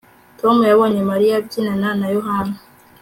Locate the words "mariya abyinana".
1.11-1.89